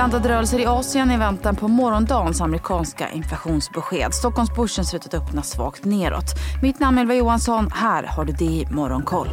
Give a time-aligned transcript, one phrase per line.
[0.00, 4.14] Blandade rörelser i Asien i väntan på morgondagens amerikanska inflationsbesked.
[4.14, 6.24] Stockholmsbörsen ser ut att öppna svagt neråt.
[6.62, 7.70] Mitt namn är Ylva Johansson.
[7.72, 9.28] Här har du det i Morgonkoll.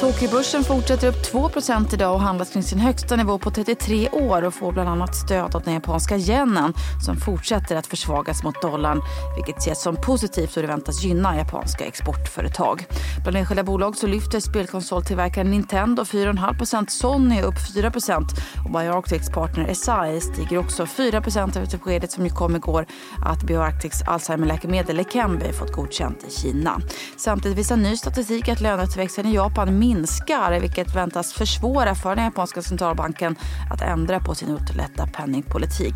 [0.00, 4.54] Tokyobörsen fortsätter upp 2% idag och handlas kring sin högsta nivå på 33 år och
[4.54, 6.74] får bland annat stöd av den japanska yenen
[7.06, 9.00] som fortsätter att försvagas mot dollarn
[9.36, 12.86] vilket ses som positivt och det väntas gynna japanska exportföretag.
[13.22, 18.28] Bland enskilda bolag så lyfter spelkonsoltillverkaren Nintendo 4,5% Sony upp 4%
[18.64, 22.86] och BioArctics partner Esai stiger också 4% efter beskedet som kom igår
[23.24, 26.80] att BioArctics Alzheimer-läkemedel Leqembi fått godkänt i Kina.
[27.16, 32.62] Samtidigt visar ny statistik att lönetillväxten i Japan minskar vilket väntas försvåra för den japanska
[32.62, 33.36] centralbanken
[33.70, 35.94] att ändra på sin underlätta penningpolitik.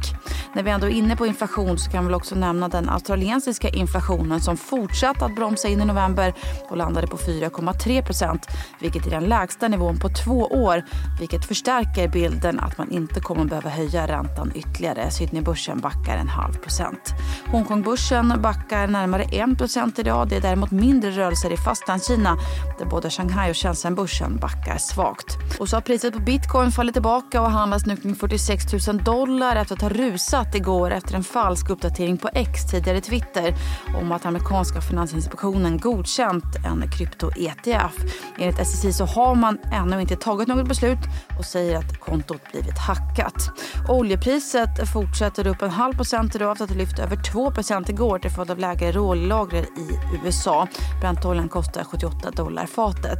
[0.54, 4.40] När vi ändå är inne på inflation så kan vi också nämna den australiensiska inflationen
[4.40, 6.34] som fortsatt att bromsa in i november
[6.70, 8.46] och landade på 4,3 procent
[8.80, 10.84] vilket är den lägsta nivån på två år
[11.20, 15.10] vilket förstärker bilden att man inte kommer behöva höja räntan ytterligare.
[15.10, 17.14] Sydneybörsen backar en halv procent.
[17.46, 20.28] Hongkongbörsen backar närmare 1 procent idag.
[20.28, 22.36] Det är däremot mindre rörelser i Fastlandskina
[22.78, 25.36] där både Shanghai och sen börsen backar svagt.
[25.60, 29.56] Och så har priset på bitcoin fallit tillbaka och handlas nu kring 46 000 dollar
[29.56, 33.54] efter att ha rusat igår efter en falsk uppdatering på X, tidigare Twitter,
[34.00, 37.92] om att amerikanska finansinspektionen godkänt en krypto-ETF.
[38.38, 40.98] Enligt SEC så har man ännu inte tagit något beslut
[41.38, 43.50] och säger att kontot blivit hackat.
[43.88, 48.18] Oljepriset fortsätter upp en halv procent idag efter att det lyft över 2 procent igår
[48.18, 50.68] till följd av lägre rålager i USA.
[51.00, 53.18] Brentoljan kostar 78 dollar fatet.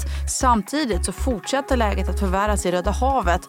[0.54, 3.40] Samtidigt så fortsätter läget att förvärras i Röda havet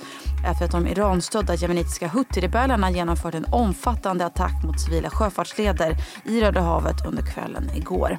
[0.51, 6.61] efter att de Iranstödda jemenitiska huthirebellerna genomfört en omfattande attack mot civila sjöfartsleder i Röda
[6.61, 8.17] havet under kvällen igår.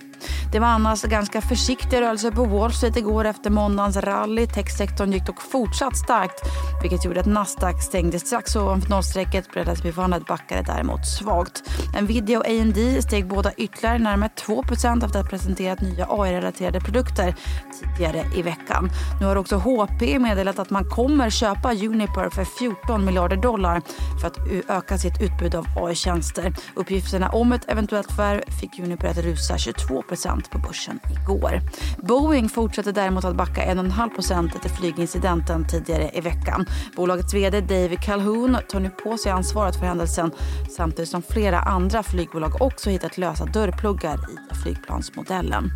[0.53, 4.47] Det var annars ganska försiktiga rörelser på Wall Street igår efter måndagens rally.
[4.47, 6.41] Techsektorn gick dock fortsatt starkt
[6.83, 9.53] vilket gjorde att Nasdaq stängde strax ovanför nollstrecket.
[9.53, 11.63] Bredasby Vandet backade däremot svagt.
[12.03, 17.35] Nvidia och AMD steg båda ytterligare närmare 2% efter att ha presenterat nya AI-relaterade produkter
[17.81, 18.91] tidigare i veckan.
[19.21, 23.83] Nu har också HP meddelat att man kommer köpa Uniper för 14 miljarder dollar
[24.21, 24.39] för att
[24.69, 26.55] öka sitt utbud av AI-tjänster.
[26.75, 30.03] Uppgifterna om ett eventuellt förvärv fick Uniper att rusa 22
[30.51, 31.61] på börsen igår.
[32.03, 36.67] Boeing fortsätter däremot att backa 1,5% efter flygincidenten tidigare i veckan.
[36.97, 40.31] Bolagets vd David Calhoun tar nu på sig ansvaret för händelsen
[40.77, 45.71] samtidigt som flera andra flygbolag också hittat lösa dörrpluggar i flygplansmodellen.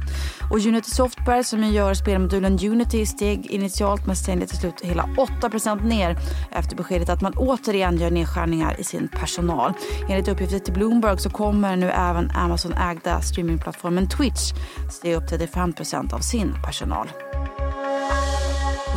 [0.50, 5.84] Och Unity Software som gör spelmodulen Unity steg initialt men stängde till slut hela 8%
[5.84, 6.18] ner
[6.50, 9.72] efter beskedet att man återigen gör nedskärningar i sin personal.
[10.08, 14.52] Enligt uppgifter till Bloomberg så kommer nu även Amazon-ägda streamingplattformen Twitch
[14.90, 17.08] säga upp 35% av sin personal.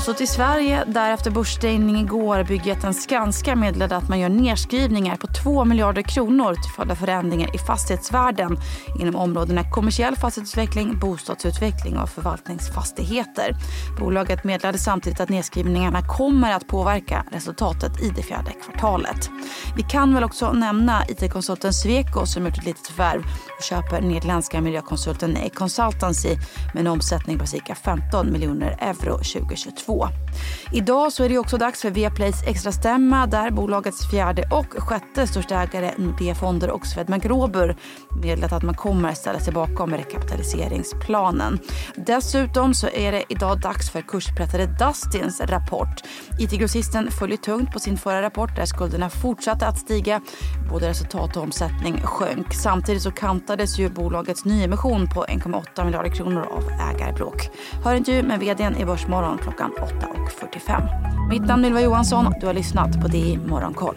[0.06, 5.28] Så till Sverige, där efter börsstängning igår byggjätten Skanska meddelade att man gör nedskrivningar på
[5.28, 8.58] 2 miljarder kronor till följd av förändringar i fastighetsvärden
[9.00, 13.56] inom områdena kommersiell fastighetsutveckling, bostadsutveckling och förvaltningsfastigheter.
[14.00, 19.30] Bolaget meddelade samtidigt att nedskrivningarna kommer att påverka resultatet i det fjärde kvartalet.
[19.76, 23.24] Vi kan väl också nämna IT-konsulten Sweco som gjort ett litet förvärv
[23.58, 26.36] och köper nederländska miljökonsulten Consultancy
[26.74, 29.93] med en omsättning på cirka 15 miljoner euro 2022.
[29.96, 30.23] gå.
[30.72, 35.28] Idag så är det också dags för Viaplays extra stämma där bolagets fjärde och sjätte
[35.28, 37.76] största ägare NP Fonder och Swedbank Robur
[38.24, 41.60] meddelat att man kommer att ställa sig bakom rekapitaliseringsplanen.
[41.96, 46.02] Dessutom så är det idag dags för kursprättare Dustins rapport.
[46.40, 50.22] IT-grossisten följer tungt på sin förra rapport där skulderna fortsatte att stiga.
[50.70, 52.54] Både resultat och omsättning sjönk.
[52.54, 57.50] Samtidigt så kantades ju bolagets nyemission på 1,8 miljarder kronor av ägarbråk.
[57.84, 60.08] Hör intervju med vdn i Börsmorgon klockan 8.
[60.28, 61.30] 8.45.
[61.30, 62.34] Mitt namn är Ylva Johansson.
[62.40, 63.96] Du har lyssnat på DI Morgonkoll.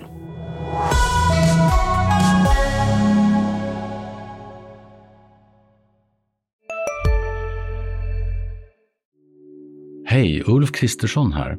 [10.09, 11.59] Hej, Ulf Kristersson här.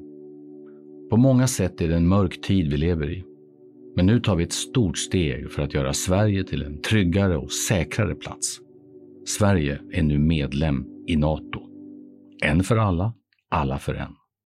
[1.09, 3.23] På många sätt är det en mörk tid vi lever i.
[3.95, 7.51] Men nu tar vi ett stort steg för att göra Sverige till en tryggare och
[7.51, 8.59] säkrare plats.
[9.25, 11.61] Sverige är nu medlem i Nato.
[12.43, 13.13] En för alla,
[13.49, 14.26] alla för en.